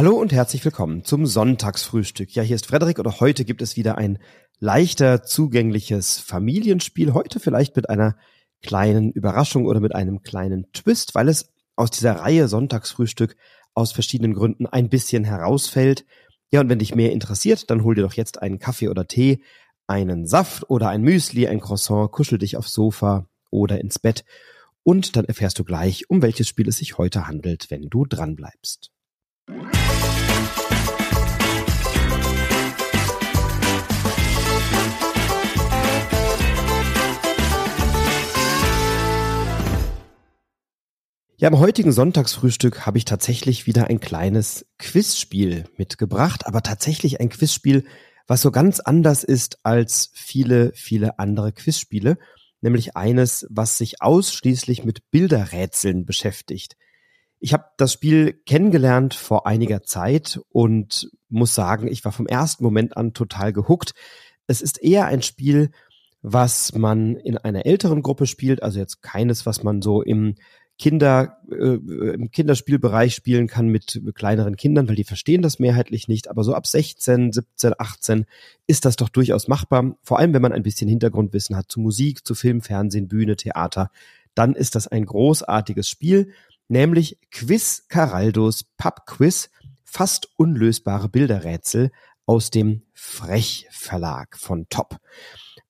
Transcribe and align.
Hallo 0.00 0.16
und 0.16 0.32
herzlich 0.32 0.64
willkommen 0.64 1.04
zum 1.04 1.26
Sonntagsfrühstück. 1.26 2.34
Ja, 2.34 2.42
hier 2.42 2.56
ist 2.56 2.64
Frederik 2.64 2.98
und 2.98 3.20
heute 3.20 3.44
gibt 3.44 3.60
es 3.60 3.76
wieder 3.76 3.98
ein 3.98 4.18
leichter 4.58 5.24
zugängliches 5.24 6.18
Familienspiel. 6.18 7.12
Heute 7.12 7.38
vielleicht 7.38 7.76
mit 7.76 7.90
einer 7.90 8.16
kleinen 8.62 9.10
Überraschung 9.10 9.66
oder 9.66 9.78
mit 9.78 9.94
einem 9.94 10.22
kleinen 10.22 10.72
Twist, 10.72 11.14
weil 11.14 11.28
es 11.28 11.52
aus 11.76 11.90
dieser 11.90 12.12
Reihe 12.14 12.48
Sonntagsfrühstück 12.48 13.36
aus 13.74 13.92
verschiedenen 13.92 14.32
Gründen 14.32 14.66
ein 14.66 14.88
bisschen 14.88 15.22
herausfällt. 15.22 16.06
Ja, 16.50 16.62
und 16.62 16.70
wenn 16.70 16.78
dich 16.78 16.94
mehr 16.94 17.12
interessiert, 17.12 17.68
dann 17.68 17.84
hol 17.84 17.94
dir 17.94 18.00
doch 18.00 18.14
jetzt 18.14 18.40
einen 18.40 18.58
Kaffee 18.58 18.88
oder 18.88 19.06
Tee, 19.06 19.42
einen 19.86 20.26
Saft 20.26 20.70
oder 20.70 20.88
ein 20.88 21.02
Müsli, 21.02 21.46
ein 21.46 21.60
Croissant, 21.60 22.10
kuschel 22.10 22.38
dich 22.38 22.56
aufs 22.56 22.72
Sofa 22.72 23.28
oder 23.50 23.78
ins 23.82 23.98
Bett 23.98 24.24
und 24.82 25.16
dann 25.16 25.26
erfährst 25.26 25.58
du 25.58 25.64
gleich, 25.64 26.08
um 26.08 26.22
welches 26.22 26.48
Spiel 26.48 26.68
es 26.68 26.78
sich 26.78 26.96
heute 26.96 27.26
handelt, 27.26 27.70
wenn 27.70 27.90
du 27.90 28.06
dran 28.06 28.34
bleibst. 28.34 28.92
Ja, 41.40 41.48
im 41.48 41.58
heutigen 41.58 41.90
Sonntagsfrühstück 41.90 42.84
habe 42.84 42.98
ich 42.98 43.06
tatsächlich 43.06 43.66
wieder 43.66 43.86
ein 43.86 43.98
kleines 43.98 44.66
Quizspiel 44.76 45.64
mitgebracht, 45.78 46.46
aber 46.46 46.62
tatsächlich 46.62 47.18
ein 47.18 47.30
Quizspiel, 47.30 47.86
was 48.26 48.42
so 48.42 48.50
ganz 48.50 48.78
anders 48.78 49.24
ist 49.24 49.64
als 49.64 50.10
viele, 50.12 50.70
viele 50.74 51.18
andere 51.18 51.52
Quizspiele, 51.52 52.18
nämlich 52.60 52.94
eines, 52.94 53.46
was 53.48 53.78
sich 53.78 54.02
ausschließlich 54.02 54.84
mit 54.84 55.10
Bilderrätseln 55.10 56.04
beschäftigt. 56.04 56.76
Ich 57.38 57.54
habe 57.54 57.64
das 57.78 57.94
Spiel 57.94 58.34
kennengelernt 58.44 59.14
vor 59.14 59.46
einiger 59.46 59.82
Zeit 59.82 60.42
und 60.50 61.10
muss 61.30 61.54
sagen, 61.54 61.88
ich 61.88 62.04
war 62.04 62.12
vom 62.12 62.26
ersten 62.26 62.62
Moment 62.62 62.98
an 62.98 63.14
total 63.14 63.54
gehuckt. 63.54 63.94
Es 64.46 64.60
ist 64.60 64.82
eher 64.82 65.06
ein 65.06 65.22
Spiel, 65.22 65.70
was 66.20 66.74
man 66.74 67.16
in 67.16 67.38
einer 67.38 67.64
älteren 67.64 68.02
Gruppe 68.02 68.26
spielt, 68.26 68.62
also 68.62 68.78
jetzt 68.78 69.00
keines, 69.00 69.46
was 69.46 69.62
man 69.62 69.80
so 69.80 70.02
im 70.02 70.34
Kinder 70.80 71.36
äh, 71.52 71.74
im 72.14 72.30
Kinderspielbereich 72.30 73.14
spielen 73.14 73.48
kann 73.48 73.68
mit, 73.68 74.00
mit 74.02 74.14
kleineren 74.14 74.56
Kindern, 74.56 74.88
weil 74.88 74.96
die 74.96 75.04
verstehen 75.04 75.42
das 75.42 75.58
mehrheitlich 75.58 76.08
nicht. 76.08 76.28
Aber 76.28 76.42
so 76.42 76.54
ab 76.54 76.66
16, 76.66 77.32
17, 77.32 77.74
18 77.76 78.24
ist 78.66 78.86
das 78.86 78.96
doch 78.96 79.10
durchaus 79.10 79.46
machbar. 79.46 79.98
Vor 80.02 80.18
allem, 80.18 80.32
wenn 80.32 80.40
man 80.40 80.52
ein 80.52 80.62
bisschen 80.62 80.88
Hintergrundwissen 80.88 81.54
hat 81.54 81.70
zu 81.70 81.80
Musik, 81.80 82.26
zu 82.26 82.34
Film, 82.34 82.62
Fernsehen, 82.62 83.08
Bühne, 83.08 83.36
Theater, 83.36 83.90
dann 84.34 84.54
ist 84.54 84.74
das 84.74 84.88
ein 84.88 85.04
großartiges 85.04 85.86
Spiel, 85.86 86.32
nämlich 86.68 87.18
Quiz 87.30 87.84
Caraldos 87.88 88.64
Pub 88.78 89.04
Quiz, 89.04 89.50
fast 89.84 90.30
unlösbare 90.36 91.10
Bilderrätsel 91.10 91.90
aus 92.24 92.50
dem 92.50 92.84
Frech 92.94 93.66
Verlag 93.70 94.38
von 94.38 94.66
Top. 94.70 94.96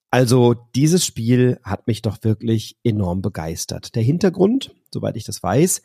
Also 0.09 0.55
dieses 0.73 1.05
Spiel 1.05 1.59
hat 1.63 1.87
mich 1.87 2.01
doch 2.01 2.23
wirklich 2.23 2.77
enorm 2.83 3.21
begeistert. 3.21 3.95
Der 3.95 4.03
Hintergrund, 4.03 4.73
soweit 4.93 5.15
ich 5.17 5.23
das 5.23 5.41
weiß, 5.41 5.81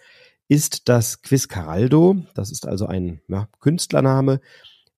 ist 0.49 0.89
das 0.89 1.23
Quiz 1.23 1.49
Caraldo. 1.49 2.17
Das 2.35 2.51
ist 2.51 2.67
also 2.67 2.87
ein 2.87 3.21
ja, 3.29 3.48
Künstlername. 3.61 4.41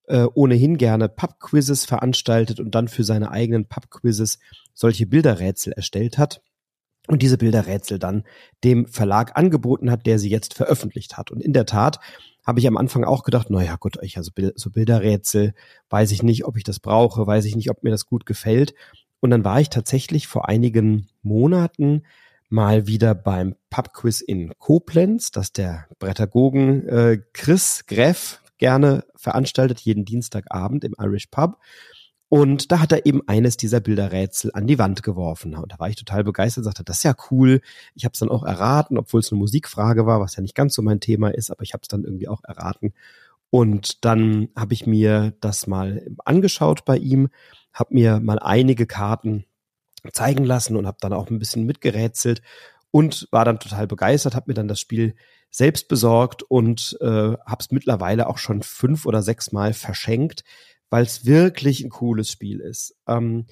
Äh, 0.06 0.26
ohnehin 0.34 0.78
gerne 0.78 1.08
Pub-Quizzes 1.08 1.84
veranstaltet 1.84 2.60
und 2.60 2.74
dann 2.74 2.88
für 2.88 3.04
seine 3.04 3.30
eigenen 3.30 3.66
Pub-Quizzes 3.66 4.38
solche 4.72 5.06
Bilderrätsel 5.06 5.74
erstellt 5.74 6.16
hat 6.16 6.40
und 7.08 7.22
diese 7.22 7.36
Bilderrätsel 7.36 7.98
dann 7.98 8.24
dem 8.64 8.86
Verlag 8.86 9.36
angeboten 9.36 9.90
hat, 9.90 10.06
der 10.06 10.18
sie 10.18 10.30
jetzt 10.30 10.54
veröffentlicht 10.54 11.16
hat. 11.16 11.30
Und 11.30 11.42
in 11.42 11.52
der 11.52 11.66
Tat 11.66 12.00
habe 12.46 12.60
ich 12.60 12.66
am 12.66 12.78
Anfang 12.78 13.04
auch 13.04 13.22
gedacht, 13.22 13.50
naja, 13.50 13.76
gut, 13.76 13.98
ich 14.00 14.16
also 14.16 14.30
so 14.54 14.70
Bilderrätsel, 14.70 15.52
weiß 15.90 16.10
ich 16.12 16.22
nicht, 16.22 16.46
ob 16.46 16.56
ich 16.56 16.64
das 16.64 16.80
brauche, 16.80 17.26
weiß 17.26 17.44
ich 17.44 17.56
nicht, 17.56 17.70
ob 17.70 17.82
mir 17.82 17.90
das 17.90 18.06
gut 18.06 18.24
gefällt. 18.24 18.74
Und 19.20 19.30
dann 19.30 19.44
war 19.44 19.60
ich 19.60 19.68
tatsächlich 19.68 20.26
vor 20.26 20.48
einigen 20.48 21.08
Monaten 21.22 22.04
mal 22.48 22.86
wieder 22.86 23.14
beim 23.14 23.56
Pubquiz 23.70 24.20
in 24.20 24.52
Koblenz, 24.58 25.30
das 25.30 25.52
der 25.52 25.86
Brettagogen 25.98 26.88
äh, 26.88 27.18
Chris 27.32 27.84
Greff 27.86 28.40
gerne 28.58 29.04
veranstaltet, 29.14 29.80
jeden 29.80 30.04
Dienstagabend 30.04 30.84
im 30.84 30.94
Irish 30.98 31.26
Pub. 31.26 31.58
Und 32.30 32.72
da 32.72 32.80
hat 32.80 32.92
er 32.92 33.06
eben 33.06 33.22
eines 33.26 33.56
dieser 33.56 33.80
Bilderrätsel 33.80 34.50
an 34.52 34.66
die 34.66 34.78
Wand 34.78 35.02
geworfen. 35.02 35.54
Und 35.54 35.72
da 35.72 35.78
war 35.78 35.88
ich 35.88 35.96
total 35.96 36.24
begeistert, 36.24 36.64
sagte, 36.64 36.84
das 36.84 36.98
ist 36.98 37.04
ja 37.04 37.14
cool. 37.30 37.62
Ich 37.94 38.04
habe 38.04 38.12
es 38.12 38.18
dann 38.18 38.28
auch 38.28 38.44
erraten, 38.44 38.98
obwohl 38.98 39.20
es 39.20 39.32
eine 39.32 39.38
Musikfrage 39.38 40.04
war, 40.04 40.20
was 40.20 40.36
ja 40.36 40.42
nicht 40.42 40.54
ganz 40.54 40.74
so 40.74 40.82
mein 40.82 41.00
Thema 41.00 41.28
ist, 41.28 41.50
aber 41.50 41.62
ich 41.62 41.72
habe 41.72 41.82
es 41.82 41.88
dann 41.88 42.04
irgendwie 42.04 42.28
auch 42.28 42.42
erraten. 42.44 42.92
Und 43.48 44.04
dann 44.04 44.48
habe 44.54 44.74
ich 44.74 44.86
mir 44.86 45.32
das 45.40 45.66
mal 45.66 46.06
angeschaut 46.24 46.84
bei 46.84 46.98
ihm 46.98 47.30
habe 47.78 47.94
mir 47.94 48.20
mal 48.20 48.38
einige 48.38 48.86
Karten 48.86 49.44
zeigen 50.12 50.44
lassen 50.44 50.76
und 50.76 50.86
habe 50.86 50.98
dann 51.00 51.12
auch 51.12 51.30
ein 51.30 51.38
bisschen 51.38 51.64
mitgerätselt 51.64 52.42
und 52.90 53.28
war 53.30 53.44
dann 53.44 53.60
total 53.60 53.86
begeistert, 53.86 54.34
habe 54.34 54.50
mir 54.50 54.54
dann 54.54 54.68
das 54.68 54.80
Spiel 54.80 55.14
selbst 55.50 55.88
besorgt 55.88 56.42
und 56.42 56.96
äh, 57.00 57.06
habe 57.06 57.58
es 57.60 57.70
mittlerweile 57.70 58.28
auch 58.28 58.38
schon 58.38 58.62
fünf 58.62 59.06
oder 59.06 59.22
sechs 59.22 59.52
Mal 59.52 59.72
verschenkt, 59.72 60.44
weil 60.90 61.04
es 61.04 61.24
wirklich 61.24 61.82
ein 61.82 61.90
cooles 61.90 62.30
Spiel 62.30 62.60
ist. 62.60 62.96
Ähm, 63.06 63.46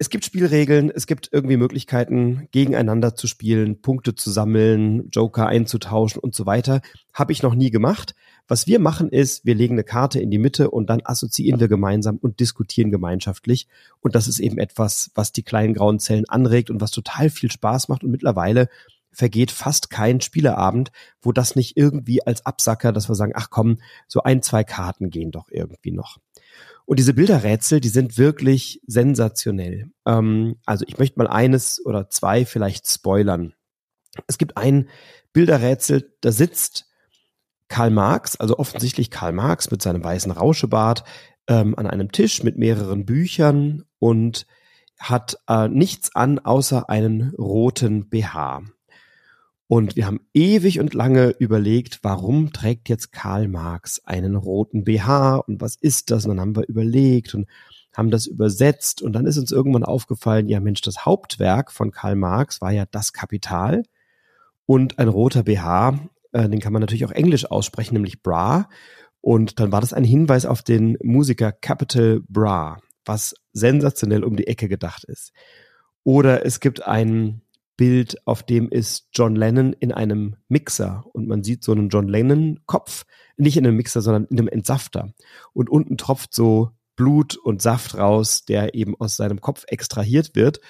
es 0.00 0.10
gibt 0.10 0.24
Spielregeln, 0.24 0.90
es 0.94 1.08
gibt 1.08 1.28
irgendwie 1.32 1.56
Möglichkeiten, 1.56 2.48
gegeneinander 2.52 3.16
zu 3.16 3.26
spielen, 3.26 3.80
Punkte 3.82 4.14
zu 4.14 4.30
sammeln, 4.30 5.10
Joker 5.10 5.48
einzutauschen 5.48 6.20
und 6.20 6.36
so 6.36 6.46
weiter. 6.46 6.82
Habe 7.12 7.32
ich 7.32 7.42
noch 7.42 7.56
nie 7.56 7.70
gemacht. 7.70 8.14
Was 8.46 8.68
wir 8.68 8.78
machen 8.78 9.10
ist, 9.10 9.44
wir 9.44 9.56
legen 9.56 9.74
eine 9.74 9.82
Karte 9.82 10.20
in 10.20 10.30
die 10.30 10.38
Mitte 10.38 10.70
und 10.70 10.88
dann 10.88 11.02
assoziieren 11.04 11.58
wir 11.58 11.66
gemeinsam 11.66 12.16
und 12.16 12.38
diskutieren 12.38 12.92
gemeinschaftlich. 12.92 13.66
Und 14.00 14.14
das 14.14 14.28
ist 14.28 14.38
eben 14.38 14.58
etwas, 14.58 15.10
was 15.16 15.32
die 15.32 15.42
kleinen 15.42 15.74
grauen 15.74 15.98
Zellen 15.98 16.28
anregt 16.28 16.70
und 16.70 16.80
was 16.80 16.92
total 16.92 17.28
viel 17.28 17.50
Spaß 17.50 17.88
macht. 17.88 18.04
Und 18.04 18.12
mittlerweile 18.12 18.68
vergeht 19.18 19.50
fast 19.50 19.90
kein 19.90 20.20
Spieleabend, 20.20 20.92
wo 21.20 21.32
das 21.32 21.56
nicht 21.56 21.76
irgendwie 21.76 22.24
als 22.24 22.46
Absacker, 22.46 22.92
dass 22.92 23.08
wir 23.08 23.16
sagen, 23.16 23.32
ach 23.34 23.50
komm, 23.50 23.78
so 24.06 24.22
ein, 24.22 24.42
zwei 24.42 24.62
Karten 24.62 25.10
gehen 25.10 25.32
doch 25.32 25.48
irgendwie 25.50 25.90
noch. 25.90 26.18
Und 26.84 27.00
diese 27.00 27.14
Bilderrätsel, 27.14 27.80
die 27.80 27.88
sind 27.88 28.16
wirklich 28.16 28.80
sensationell. 28.86 29.90
Ähm, 30.06 30.54
also 30.66 30.84
ich 30.86 30.98
möchte 30.98 31.18
mal 31.18 31.26
eines 31.26 31.84
oder 31.84 32.08
zwei 32.08 32.46
vielleicht 32.46 32.88
spoilern. 32.88 33.54
Es 34.28 34.38
gibt 34.38 34.56
ein 34.56 34.88
Bilderrätsel, 35.32 36.14
da 36.20 36.30
sitzt 36.30 36.86
Karl 37.66 37.90
Marx, 37.90 38.36
also 38.36 38.56
offensichtlich 38.56 39.10
Karl 39.10 39.32
Marx 39.32 39.72
mit 39.72 39.82
seinem 39.82 40.04
weißen 40.04 40.30
Rauschebart, 40.30 41.02
ähm, 41.48 41.76
an 41.76 41.88
einem 41.88 42.12
Tisch 42.12 42.44
mit 42.44 42.56
mehreren 42.56 43.04
Büchern 43.04 43.82
und 43.98 44.46
hat 45.00 45.38
äh, 45.48 45.66
nichts 45.66 46.14
an 46.14 46.38
außer 46.38 46.88
einen 46.88 47.34
roten 47.34 48.08
BH. 48.08 48.62
Und 49.68 49.96
wir 49.96 50.06
haben 50.06 50.20
ewig 50.32 50.80
und 50.80 50.94
lange 50.94 51.34
überlegt, 51.38 52.00
warum 52.02 52.52
trägt 52.52 52.88
jetzt 52.88 53.12
Karl 53.12 53.48
Marx 53.48 54.00
einen 54.04 54.34
roten 54.34 54.84
BH 54.84 55.36
und 55.36 55.60
was 55.60 55.76
ist 55.76 56.10
das? 56.10 56.24
Und 56.24 56.30
dann 56.30 56.40
haben 56.40 56.56
wir 56.56 56.66
überlegt 56.66 57.34
und 57.34 57.46
haben 57.94 58.10
das 58.10 58.26
übersetzt 58.26 59.02
und 59.02 59.12
dann 59.12 59.26
ist 59.26 59.36
uns 59.36 59.52
irgendwann 59.52 59.84
aufgefallen, 59.84 60.48
ja 60.48 60.60
Mensch, 60.60 60.80
das 60.80 61.04
Hauptwerk 61.04 61.70
von 61.70 61.90
Karl 61.90 62.16
Marx 62.16 62.60
war 62.62 62.72
ja 62.72 62.86
das 62.90 63.12
Kapital 63.12 63.82
und 64.64 64.98
ein 64.98 65.08
roter 65.08 65.42
BH, 65.42 65.98
äh, 66.32 66.48
den 66.48 66.60
kann 66.60 66.72
man 66.72 66.80
natürlich 66.80 67.04
auch 67.04 67.12
englisch 67.12 67.50
aussprechen, 67.50 67.94
nämlich 67.94 68.22
Bra. 68.22 68.68
Und 69.20 69.60
dann 69.60 69.72
war 69.72 69.80
das 69.80 69.92
ein 69.92 70.04
Hinweis 70.04 70.46
auf 70.46 70.62
den 70.62 70.96
Musiker 71.02 71.52
Capital 71.52 72.20
Bra, 72.28 72.78
was 73.04 73.34
sensationell 73.52 74.24
um 74.24 74.36
die 74.36 74.46
Ecke 74.46 74.68
gedacht 74.68 75.04
ist. 75.04 75.32
Oder 76.04 76.46
es 76.46 76.60
gibt 76.60 76.86
einen 76.86 77.42
Bild, 77.78 78.18
auf 78.26 78.42
dem 78.42 78.68
ist 78.68 79.08
John 79.14 79.36
Lennon 79.36 79.72
in 79.72 79.92
einem 79.92 80.36
Mixer 80.48 81.04
und 81.12 81.28
man 81.28 81.44
sieht 81.44 81.64
so 81.64 81.72
einen 81.72 81.88
John 81.88 82.08
Lennon 82.08 82.60
Kopf, 82.66 83.06
nicht 83.38 83.56
in 83.56 83.66
einem 83.66 83.76
Mixer, 83.76 84.02
sondern 84.02 84.24
in 84.26 84.38
einem 84.38 84.48
Entsafter. 84.48 85.14
Und 85.54 85.70
unten 85.70 85.96
tropft 85.96 86.34
so 86.34 86.72
Blut 86.96 87.36
und 87.36 87.62
Saft 87.62 87.96
raus, 87.96 88.44
der 88.44 88.74
eben 88.74 88.96
aus 89.00 89.16
seinem 89.16 89.40
Kopf 89.40 89.64
extrahiert 89.68 90.34
wird. 90.34 90.60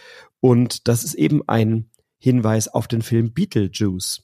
Und 0.41 0.87
das 0.87 1.03
ist 1.03 1.15
eben 1.15 1.43
ein 1.49 1.91
Hinweis 2.19 2.69
auf 2.69 2.87
den 2.87 3.00
Film 3.00 3.33
Beetlejuice. 3.33 4.23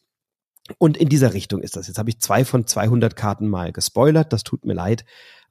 Und 0.76 0.99
in 0.99 1.09
dieser 1.09 1.32
Richtung 1.32 1.62
ist 1.62 1.76
das. 1.76 1.87
Jetzt 1.88 1.99
habe 1.99 2.11
ich 2.11 2.20
zwei 2.20 2.44
von 2.44 2.67
200 2.67 3.17
Karten 3.17 3.49
mal 3.49 3.73
gespoilert, 3.73 4.32
das 4.32 4.44
tut 4.44 4.67
mir 4.67 4.75
leid. 4.75 5.06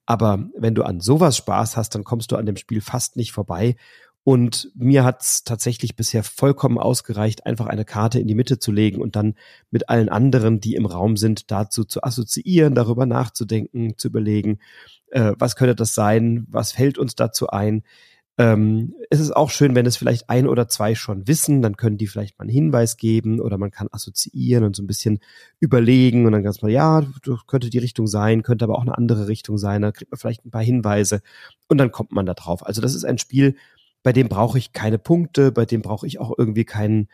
Aber 0.05 0.49
wenn 0.55 0.75
du 0.75 0.83
an 0.83 0.99
sowas 0.99 1.35
Spaß 1.37 1.77
hast, 1.77 1.95
dann 1.95 2.03
kommst 2.03 2.31
du 2.31 2.35
an 2.35 2.45
dem 2.45 2.57
Spiel 2.57 2.81
fast 2.81 3.15
nicht 3.15 3.31
vorbei. 3.31 3.75
Und 4.25 4.71
mir 4.73 5.03
hat's 5.03 5.43
tatsächlich 5.43 5.97
bisher 5.97 6.23
vollkommen 6.23 6.77
ausgereicht, 6.77 7.45
einfach 7.45 7.65
eine 7.67 7.83
Karte 7.83 8.19
in 8.19 8.27
die 8.27 8.35
Mitte 8.35 8.57
zu 8.57 8.71
legen 8.71 9.01
und 9.01 9.17
dann 9.17 9.35
mit 9.69 9.89
allen 9.89 10.07
anderen, 10.07 10.61
die 10.61 10.75
im 10.75 10.85
Raum 10.85 11.17
sind, 11.17 11.51
dazu 11.51 11.83
zu 11.83 12.03
assoziieren, 12.03 12.73
darüber 12.73 13.05
nachzudenken, 13.05 13.97
zu 13.97 14.07
überlegen, 14.07 14.59
äh, 15.11 15.33
was 15.37 15.57
könnte 15.57 15.75
das 15.75 15.93
sein, 15.93 16.47
was 16.49 16.71
fällt 16.71 16.97
uns 16.97 17.15
dazu 17.15 17.49
ein. 17.49 17.83
Ähm, 18.37 18.95
es 19.11 19.19
ist 19.19 19.35
auch 19.35 19.51
schön, 19.51 19.75
wenn 19.75 19.85
es 19.85 19.97
vielleicht 19.97 20.29
ein 20.29 20.47
oder 20.47 20.67
zwei 20.67 20.95
schon 20.95 21.27
wissen, 21.27 21.61
dann 21.61 21.77
können 21.77 21.97
die 21.97 22.07
vielleicht 22.07 22.39
mal 22.39 22.43
einen 22.43 22.51
Hinweis 22.51 22.97
geben 22.97 23.39
oder 23.39 23.59
man 23.59 23.69
kann 23.69 23.89
assoziieren 23.91 24.63
und 24.63 24.75
so 24.75 24.81
ein 24.81 24.87
bisschen 24.87 25.19
überlegen 25.59 26.25
und 26.25 26.31
dann 26.31 26.41
ganz 26.43 26.61
mal, 26.61 26.71
ja, 26.71 27.05
könnte 27.45 27.69
die 27.69 27.77
Richtung 27.77 28.07
sein, 28.07 28.41
könnte 28.41 28.65
aber 28.65 28.77
auch 28.77 28.81
eine 28.81 28.97
andere 28.97 29.27
Richtung 29.27 29.59
sein, 29.59 29.83
dann 29.83 29.93
kriegt 29.93 30.11
man 30.11 30.17
vielleicht 30.17 30.45
ein 30.45 30.51
paar 30.51 30.63
Hinweise 30.63 31.21
und 31.67 31.77
dann 31.77 31.91
kommt 31.91 32.11
man 32.11 32.25
da 32.25 32.33
drauf. 32.33 32.65
Also 32.65 32.81
das 32.81 32.95
ist 32.95 33.03
ein 33.03 33.19
Spiel, 33.19 33.55
bei 34.03 34.13
dem 34.13 34.27
brauche 34.27 34.57
ich 34.57 34.73
keine 34.73 34.99
Punkte, 34.99 35.51
bei 35.51 35.65
dem 35.65 35.81
brauche 35.81 36.05
ich 36.05 36.19
auch 36.19 36.33
irgendwie 36.37 36.65
keinen 36.65 37.07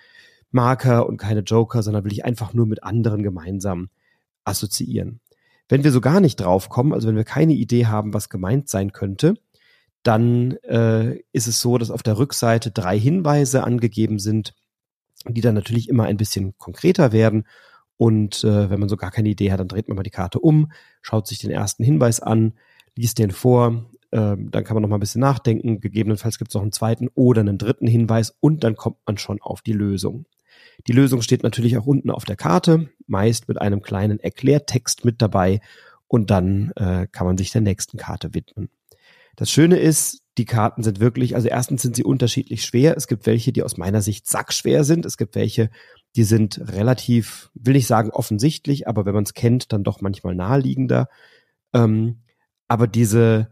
Marker 0.52 1.08
und 1.08 1.18
keine 1.18 1.42
Joker, 1.42 1.84
sondern 1.84 2.04
will 2.04 2.12
ich 2.12 2.26
einfach 2.26 2.54
nur 2.54 2.66
mit 2.66 2.84
anderen 2.84 3.24
gemeinsam 3.24 3.90
assoziieren. 4.44 5.22
Wenn 5.70 5.84
wir 5.84 5.92
so 5.92 6.02
gar 6.02 6.20
nicht 6.20 6.38
drauf 6.38 6.70
kommen, 6.70 6.94
also 6.94 7.08
wenn 7.08 7.16
wir 7.16 7.24
keine 7.24 7.54
Idee 7.54 7.86
haben, 7.86 8.14
was 8.14 8.30
gemeint 8.30 8.68
sein 8.70 8.92
könnte, 8.92 9.36
dann 10.02 10.54
äh, 10.64 11.20
ist 11.32 11.48
es 11.48 11.62
so, 11.62 11.78
dass 11.78 11.92
auf 11.92 12.02
der 12.02 12.18
Rückseite 12.18 12.72
drei 12.72 12.98
Hinweise 12.98 13.64
angegeben 13.64 14.18
sind, 14.18 14.56
die 15.28 15.42
dann 15.42 15.56
natürlich 15.56 15.90
immer 15.90 16.06
ein 16.06 16.18
bisschen 16.18 16.58
konkreter 16.58 17.12
werden. 17.12 17.46
Und 17.98 18.44
äh, 18.44 18.70
wenn 18.70 18.80
man 18.80 18.90
so 18.90 18.98
gar 18.98 19.12
keine 19.12 19.30
Idee 19.30 19.52
hat, 19.52 19.60
dann 19.60 19.68
dreht 19.68 19.88
man 19.90 19.98
mal 19.98 20.04
die 20.04 20.10
Karte 20.10 20.40
um, 20.40 20.72
schaut 21.02 21.28
sich 21.28 21.40
den 21.40 21.52
ersten 21.52 21.84
Hinweis 21.84 22.22
an, 22.22 22.54
liest 22.96 23.20
den 23.20 23.32
vor, 23.32 23.86
äh, 24.12 24.36
dann 24.38 24.64
kann 24.64 24.76
man 24.76 24.82
noch 24.82 24.90
mal 24.90 24.98
ein 24.98 25.02
bisschen 25.02 25.22
nachdenken. 25.22 25.80
Gegebenenfalls 25.80 26.38
gibt 26.38 26.52
es 26.52 26.56
noch 26.56 26.62
einen 26.62 26.72
zweiten 26.72 27.10
oder 27.16 27.42
einen 27.42 27.58
dritten 27.58 27.88
Hinweis 27.88 28.36
und 28.40 28.64
dann 28.64 28.76
kommt 28.76 28.98
man 29.06 29.18
schon 29.18 29.42
auf 29.42 29.62
die 29.62 29.74
Lösung. 29.74 30.26
Die 30.88 30.94
Lösung 30.94 31.22
steht 31.22 31.44
natürlich 31.44 31.78
auch 31.78 31.86
unten 31.86 32.10
auf 32.10 32.26
der 32.26 32.36
Karte, 32.36 32.90
meist 33.08 33.48
mit 33.48 33.60
einem 33.60 33.82
kleinen 33.82 34.20
Erklärtext 34.20 35.06
mit 35.06 35.22
dabei 35.22 35.62
und 36.08 36.32
dann 36.32 36.72
äh, 36.76 37.08
kann 37.12 37.28
man 37.28 37.38
sich 37.38 37.52
der 37.52 37.62
nächsten 37.62 37.98
Karte 37.98 38.34
widmen. 38.34 38.70
Das 39.36 39.52
Schöne 39.52 39.78
ist, 39.78 40.24
die 40.38 40.46
Karten 40.46 40.84
sind 40.84 41.00
wirklich, 41.00 41.36
also 41.36 41.48
erstens 41.48 41.82
sind 41.82 41.96
sie 41.96 42.04
unterschiedlich 42.04 42.64
schwer. 42.64 42.96
Es 42.96 43.08
gibt 43.08 43.26
welche, 43.26 43.52
die 43.52 43.64
aus 43.64 43.78
meiner 43.78 44.02
Sicht 44.02 44.28
sackschwer 44.28 44.84
sind. 44.84 45.06
Es 45.06 45.18
gibt 45.18 45.36
welche, 45.36 45.70
die 46.16 46.24
sind 46.24 46.60
relativ, 46.74 47.52
will 47.54 47.74
nicht 47.74 47.88
sagen 47.88 48.10
offensichtlich, 48.10 48.88
aber 48.88 49.06
wenn 49.06 49.14
man 49.14 49.24
es 49.24 49.34
kennt, 49.34 49.72
dann 49.72 49.84
doch 49.84 50.02
manchmal 50.02 50.36
naheliegender. 50.36 51.10
Ähm, 51.74 52.22
aber 52.68 52.88
diese, 52.88 53.50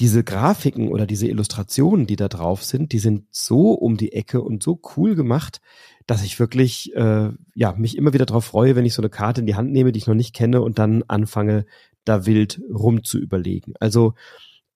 diese 0.00 0.24
Grafiken 0.24 0.88
oder 0.88 1.06
diese 1.06 1.26
Illustrationen, 1.26 2.06
die 2.06 2.16
da 2.16 2.28
drauf 2.28 2.62
sind, 2.64 2.92
die 2.92 2.98
sind 2.98 3.24
so 3.30 3.72
um 3.72 3.96
die 3.96 4.12
Ecke 4.12 4.42
und 4.42 4.62
so 4.62 4.80
cool 4.96 5.14
gemacht, 5.14 5.60
dass 6.06 6.22
ich 6.22 6.38
wirklich 6.38 6.94
äh, 6.94 7.30
ja 7.54 7.72
mich 7.76 7.96
immer 7.96 8.12
wieder 8.12 8.26
darauf 8.26 8.44
freue, 8.44 8.76
wenn 8.76 8.84
ich 8.84 8.94
so 8.94 9.02
eine 9.02 9.08
Karte 9.08 9.40
in 9.40 9.46
die 9.46 9.54
Hand 9.54 9.72
nehme, 9.72 9.92
die 9.92 9.98
ich 9.98 10.06
noch 10.06 10.14
nicht 10.14 10.34
kenne 10.34 10.60
und 10.60 10.78
dann 10.78 11.02
anfange, 11.08 11.64
da 12.04 12.26
wild 12.26 12.60
rum 12.72 13.04
zu 13.04 13.18
überlegen. 13.18 13.72
Also 13.80 14.14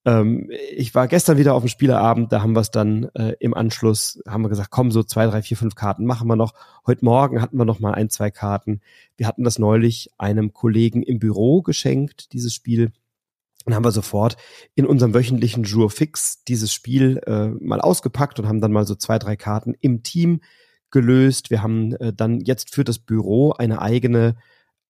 ähm, 0.05 0.51
ich 0.75 0.95
war 0.95 1.09
gestern 1.09 1.37
wieder 1.37 1.55
auf 1.55 1.63
dem 1.63 1.69
Spielerabend, 1.69 2.33
da 2.33 2.41
haben 2.41 2.55
wir 2.55 2.61
es 2.61 2.71
dann 2.71 3.11
äh, 3.15 3.35
im 3.39 3.53
Anschluss, 3.53 4.21
haben 4.27 4.43
wir 4.43 4.49
gesagt, 4.49 4.71
komm, 4.71 4.91
so 4.91 5.03
zwei, 5.03 5.27
drei, 5.27 5.43
vier, 5.43 5.57
fünf 5.57 5.75
Karten 5.75 6.07
machen 6.07 6.27
wir 6.29 6.37
noch. 6.37 6.55
Heute 6.87 7.05
Morgen 7.05 7.43
hatten 7.43 7.59
wir 7.59 7.67
noch 7.67 7.81
mal 7.81 7.93
ein, 7.93 8.09
zwei 8.09 8.31
Karten. 8.31 8.81
Wir 9.17 9.27
hatten 9.27 9.45
das 9.45 9.59
neulich 9.59 10.11
einem 10.17 10.55
Kollegen 10.55 11.03
im 11.03 11.19
Büro 11.19 11.61
geschenkt, 11.61 12.33
dieses 12.33 12.55
Spiel. 12.55 12.93
Dann 13.65 13.75
haben 13.75 13.85
wir 13.85 13.93
sofort 13.93 14.37
in 14.75 14.87
unserem 14.87 15.15
wöchentlichen 15.15 15.65
Jour 15.65 15.91
Fix 15.91 16.45
dieses 16.45 16.73
Spiel 16.73 17.21
äh, 17.27 17.49
mal 17.49 17.81
ausgepackt 17.81 18.39
und 18.39 18.49
haben 18.49 18.61
dann 18.61 18.73
mal 18.73 18.87
so 18.87 18.95
zwei, 18.95 19.19
drei 19.19 19.37
Karten 19.37 19.75
im 19.81 20.03
Team 20.03 20.41
gelöst. 20.91 21.51
Wir 21.51 21.63
haben 21.63 21.95
äh, 21.97 22.13
dann 22.13 22.41
jetzt 22.41 22.75
für 22.75 22.85
das 22.85 22.99
Büro 22.99 23.53
eine 23.53 23.83
eigene 23.83 24.37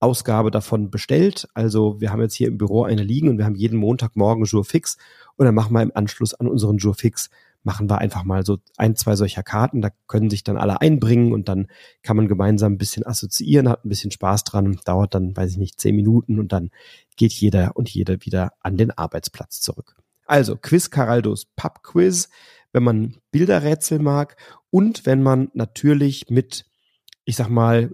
Ausgabe 0.01 0.51
davon 0.51 0.91
bestellt. 0.91 1.49
Also 1.53 2.01
wir 2.01 2.11
haben 2.11 2.23
jetzt 2.23 2.35
hier 2.35 2.49
im 2.49 2.59
Büro 2.59 2.85
eine 2.85 3.03
liegen 3.03 3.29
und 3.29 3.39
wir 3.39 3.45
haben 3.45 3.55
jeden 3.55 3.79
Montagmorgen 3.79 4.45
Jour 4.45 4.65
fix 4.65 4.97
und 5.37 5.45
dann 5.45 5.55
machen 5.55 5.75
wir 5.75 5.83
im 5.83 5.93
Anschluss 5.95 6.33
an 6.35 6.49
unseren 6.49 6.79
Jour 6.79 6.95
fix 6.95 7.29
machen 7.63 7.91
wir 7.91 7.99
einfach 7.99 8.25
mal 8.25 8.45
so 8.45 8.59
ein, 8.77 8.97
zwei 8.97 9.17
solcher 9.17 9.43
Karten. 9.43 9.83
Da 9.83 9.91
können 10.07 10.31
sich 10.31 10.45
dann 10.45 10.57
alle 10.57 10.81
einbringen 10.81 11.33
und 11.33 11.49
dann 11.49 11.69
kann 12.03 12.17
man 12.17 12.29
gemeinsam 12.29 12.73
ein 12.73 12.79
bisschen 12.79 13.07
assoziieren, 13.07 13.69
hat 13.69 13.85
ein 13.85 13.89
bisschen 13.89 14.11
Spaß 14.11 14.45
dran, 14.45 14.81
dauert 14.85 15.15
dann, 15.15 15.37
weiß 15.37 15.53
ich 15.53 15.59
nicht, 15.59 15.81
zehn 15.81 15.97
Minuten 15.97 16.39
und 16.39 16.53
dann 16.53 16.71
geht 17.17 17.33
jeder 17.33 17.77
und 17.77 17.89
jede 17.91 18.25
wieder 18.25 18.53
an 18.61 18.77
den 18.77 18.91
Arbeitsplatz 18.91 19.61
zurück. 19.61 19.97
Also 20.27 20.57
Quiz 20.57 20.91
Caraldos 20.91 21.47
Pub 21.57 21.83
Quiz, 21.83 22.29
wenn 22.73 22.83
man 22.83 23.17
Bilderrätsel 23.31 23.99
mag 23.99 24.37
und 24.71 25.05
wenn 25.05 25.23
man 25.23 25.51
natürlich 25.55 26.31
mit, 26.31 26.67
ich 27.25 27.37
sag 27.37 27.49
mal, 27.49 27.91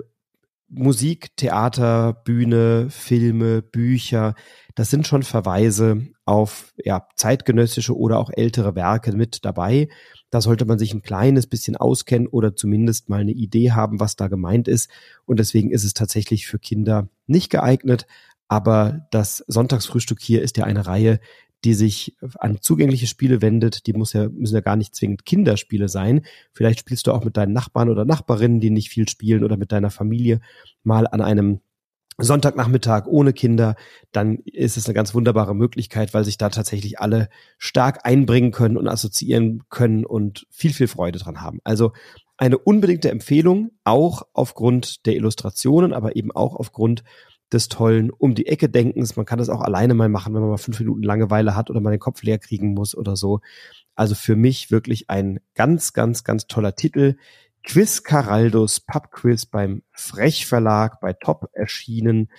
Musik, 0.68 1.36
Theater, 1.36 2.12
Bühne, 2.12 2.88
Filme, 2.90 3.62
Bücher, 3.62 4.34
das 4.74 4.90
sind 4.90 5.06
schon 5.06 5.22
Verweise 5.22 6.08
auf 6.26 6.74
ja, 6.84 7.06
zeitgenössische 7.14 7.96
oder 7.96 8.18
auch 8.18 8.30
ältere 8.32 8.74
Werke 8.74 9.12
mit 9.12 9.44
dabei. 9.44 9.88
Da 10.30 10.40
sollte 10.40 10.64
man 10.64 10.78
sich 10.78 10.92
ein 10.92 11.02
kleines 11.02 11.46
bisschen 11.46 11.76
auskennen 11.76 12.26
oder 12.26 12.56
zumindest 12.56 13.08
mal 13.08 13.20
eine 13.20 13.32
Idee 13.32 13.70
haben, 13.70 14.00
was 14.00 14.16
da 14.16 14.26
gemeint 14.26 14.66
ist. 14.66 14.90
Und 15.24 15.38
deswegen 15.38 15.70
ist 15.70 15.84
es 15.84 15.94
tatsächlich 15.94 16.46
für 16.46 16.58
Kinder 16.58 17.08
nicht 17.28 17.48
geeignet. 17.48 18.06
Aber 18.48 19.06
das 19.12 19.44
Sonntagsfrühstück 19.46 20.20
hier 20.20 20.42
ist 20.42 20.56
ja 20.56 20.64
eine 20.64 20.86
Reihe, 20.86 21.20
die 21.64 21.74
sich 21.74 22.16
an 22.38 22.58
zugängliche 22.60 23.06
Spiele 23.06 23.40
wendet. 23.40 23.86
Die 23.86 23.92
muss 23.92 24.12
ja, 24.12 24.28
müssen 24.28 24.54
ja 24.54 24.60
gar 24.60 24.76
nicht 24.76 24.96
zwingend 24.96 25.24
Kinderspiele 25.24 25.88
sein. 25.88 26.22
Vielleicht 26.52 26.80
spielst 26.80 27.06
du 27.06 27.12
auch 27.12 27.24
mit 27.24 27.36
deinen 27.36 27.52
Nachbarn 27.52 27.88
oder 27.88 28.04
Nachbarinnen, 28.04 28.60
die 28.60 28.70
nicht 28.70 28.90
viel 28.90 29.08
spielen 29.08 29.44
oder 29.44 29.56
mit 29.56 29.70
deiner 29.70 29.90
Familie 29.90 30.40
mal 30.82 31.06
an 31.06 31.20
einem 31.20 31.60
Sonntagnachmittag 32.18 33.06
ohne 33.06 33.32
Kinder, 33.32 33.76
dann 34.12 34.38
ist 34.44 34.76
es 34.76 34.86
eine 34.86 34.94
ganz 34.94 35.14
wunderbare 35.14 35.54
Möglichkeit, 35.54 36.14
weil 36.14 36.24
sich 36.24 36.38
da 36.38 36.48
tatsächlich 36.48 36.98
alle 36.98 37.28
stark 37.58 38.06
einbringen 38.06 38.52
können 38.52 38.76
und 38.76 38.88
assoziieren 38.88 39.64
können 39.68 40.06
und 40.06 40.46
viel, 40.50 40.72
viel 40.72 40.88
Freude 40.88 41.18
dran 41.18 41.42
haben. 41.42 41.60
Also 41.64 41.92
eine 42.38 42.58
unbedingte 42.58 43.10
Empfehlung, 43.10 43.70
auch 43.84 44.22
aufgrund 44.32 45.06
der 45.06 45.16
Illustrationen, 45.16 45.92
aber 45.92 46.16
eben 46.16 46.32
auch 46.32 46.54
aufgrund 46.54 47.02
des 47.52 47.68
tollen 47.68 48.10
um 48.10 48.34
die 48.34 48.46
Ecke 48.46 48.68
Denkens. 48.68 49.16
Man 49.16 49.26
kann 49.26 49.38
das 49.38 49.48
auch 49.48 49.60
alleine 49.60 49.94
mal 49.94 50.08
machen, 50.08 50.34
wenn 50.34 50.40
man 50.40 50.50
mal 50.50 50.56
fünf 50.56 50.80
Minuten 50.80 51.02
Langeweile 51.02 51.54
hat 51.54 51.70
oder 51.70 51.80
mal 51.80 51.90
den 51.90 52.00
Kopf 52.00 52.22
leer 52.22 52.38
kriegen 52.38 52.74
muss 52.74 52.96
oder 52.96 53.16
so. 53.16 53.40
Also 53.94 54.14
für 54.14 54.36
mich 54.36 54.70
wirklich 54.70 55.08
ein 55.10 55.40
ganz, 55.54 55.92
ganz, 55.92 56.24
ganz 56.24 56.46
toller 56.46 56.74
Titel. 56.74 57.16
Quiz 57.66 58.04
Caraldos 58.04 58.78
Pub 58.78 59.10
Quiz 59.10 59.44
beim 59.44 59.82
Frech 59.90 60.46
Verlag 60.46 61.00
bei 61.00 61.12
Top 61.12 61.50
erschienen. 61.52 62.30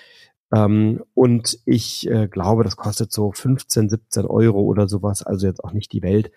Ähm, 0.56 1.04
und 1.14 1.60
ich 1.66 2.10
äh, 2.10 2.30
glaube, 2.30 2.64
das 2.64 2.78
kostet 2.78 3.12
so 3.12 3.34
15, 3.34 3.90
17 3.90 4.26
Euro 4.26 4.62
oder 4.62 4.88
sowas, 4.88 5.24
also 5.24 5.46
jetzt 5.46 5.64
auch 5.64 5.74
nicht 5.74 5.92
die 5.92 6.02
Welt. 6.02 6.32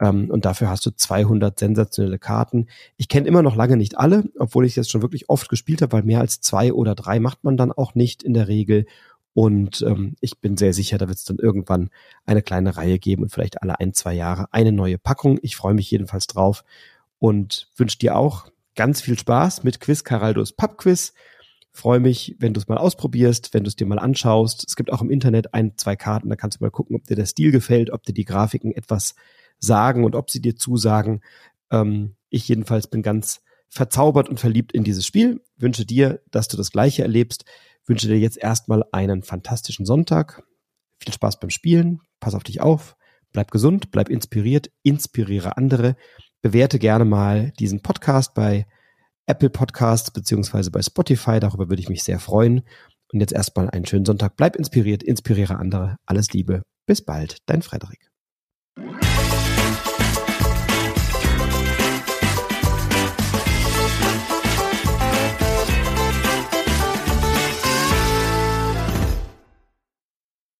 Ähm, 0.00 0.28
und 0.28 0.44
dafür 0.44 0.68
hast 0.70 0.84
du 0.84 0.90
200 0.90 1.56
sensationelle 1.56 2.18
Karten. 2.18 2.66
Ich 2.96 3.08
kenne 3.08 3.28
immer 3.28 3.42
noch 3.42 3.54
lange 3.54 3.76
nicht 3.76 3.96
alle, 3.96 4.24
obwohl 4.36 4.66
ich 4.66 4.74
jetzt 4.74 4.90
schon 4.90 5.02
wirklich 5.02 5.28
oft 5.30 5.48
gespielt 5.48 5.80
habe, 5.80 5.92
weil 5.92 6.02
mehr 6.02 6.20
als 6.20 6.40
zwei 6.40 6.72
oder 6.72 6.96
drei 6.96 7.20
macht 7.20 7.44
man 7.44 7.56
dann 7.56 7.70
auch 7.70 7.94
nicht 7.94 8.24
in 8.24 8.34
der 8.34 8.48
Regel. 8.48 8.86
Und 9.34 9.82
ähm, 9.82 10.16
ich 10.20 10.40
bin 10.40 10.56
sehr 10.56 10.72
sicher, 10.72 10.98
da 10.98 11.06
wird 11.06 11.18
es 11.18 11.24
dann 11.24 11.38
irgendwann 11.38 11.90
eine 12.26 12.42
kleine 12.42 12.76
Reihe 12.76 12.98
geben 12.98 13.22
und 13.22 13.30
vielleicht 13.30 13.62
alle 13.62 13.78
ein, 13.78 13.94
zwei 13.94 14.14
Jahre 14.14 14.46
eine 14.50 14.72
neue 14.72 14.98
Packung. 14.98 15.38
Ich 15.42 15.54
freue 15.54 15.74
mich 15.74 15.90
jedenfalls 15.92 16.26
drauf 16.26 16.64
und 17.22 17.68
wünsche 17.76 17.98
dir 17.98 18.16
auch 18.16 18.48
ganz 18.74 19.00
viel 19.00 19.16
Spaß 19.16 19.62
mit 19.62 19.78
Quiz 19.78 20.02
Caraldos 20.02 20.54
Pubquiz. 20.54 21.14
Freue 21.70 22.00
mich, 22.00 22.34
wenn 22.40 22.52
du 22.52 22.58
es 22.58 22.66
mal 22.66 22.78
ausprobierst, 22.78 23.54
wenn 23.54 23.62
du 23.62 23.68
es 23.68 23.76
dir 23.76 23.86
mal 23.86 24.00
anschaust. 24.00 24.64
Es 24.66 24.74
gibt 24.74 24.92
auch 24.92 25.00
im 25.00 25.08
Internet 25.08 25.54
ein, 25.54 25.78
zwei 25.78 25.94
Karten, 25.94 26.30
da 26.30 26.34
kannst 26.34 26.58
du 26.58 26.64
mal 26.64 26.72
gucken, 26.72 26.96
ob 26.96 27.04
dir 27.04 27.14
der 27.14 27.26
Stil 27.26 27.52
gefällt, 27.52 27.90
ob 27.90 28.02
dir 28.02 28.12
die 28.12 28.24
Grafiken 28.24 28.72
etwas 28.72 29.14
sagen 29.60 30.02
und 30.02 30.16
ob 30.16 30.32
sie 30.32 30.42
dir 30.42 30.56
zusagen. 30.56 31.20
Ähm, 31.70 32.16
ich 32.28 32.48
jedenfalls 32.48 32.88
bin 32.88 33.02
ganz 33.02 33.40
verzaubert 33.68 34.28
und 34.28 34.40
verliebt 34.40 34.72
in 34.72 34.82
dieses 34.82 35.06
Spiel. 35.06 35.44
Wünsche 35.56 35.86
dir, 35.86 36.22
dass 36.32 36.48
du 36.48 36.56
das 36.56 36.72
Gleiche 36.72 37.02
erlebst. 37.02 37.44
Wünsche 37.86 38.08
dir 38.08 38.18
jetzt 38.18 38.36
erstmal 38.36 38.82
einen 38.90 39.22
fantastischen 39.22 39.86
Sonntag. 39.86 40.42
Viel 40.98 41.12
Spaß 41.12 41.38
beim 41.38 41.50
Spielen. 41.50 42.00
Pass 42.18 42.34
auf 42.34 42.42
dich 42.42 42.60
auf. 42.60 42.96
Bleib 43.30 43.52
gesund, 43.52 43.92
bleib 43.92 44.08
inspiriert, 44.08 44.72
inspiriere 44.82 45.56
andere. 45.56 45.94
Bewerte 46.42 46.78
gerne 46.78 47.04
mal 47.04 47.52
diesen 47.58 47.82
Podcast 47.82 48.34
bei 48.34 48.66
Apple 49.26 49.50
Podcasts 49.50 50.10
beziehungsweise 50.10 50.70
bei 50.70 50.82
Spotify. 50.82 51.40
Darüber 51.40 51.68
würde 51.68 51.80
ich 51.80 51.88
mich 51.88 52.02
sehr 52.02 52.18
freuen. 52.18 52.62
Und 53.12 53.20
jetzt 53.20 53.32
erstmal 53.32 53.70
einen 53.70 53.86
schönen 53.86 54.04
Sonntag. 54.04 54.36
Bleib 54.36 54.56
inspiriert, 54.56 55.02
inspiriere 55.02 55.56
andere. 55.56 55.96
Alles 56.06 56.32
Liebe. 56.32 56.62
Bis 56.86 57.04
bald. 57.04 57.38
Dein 57.46 57.62
Frederik. 57.62 58.11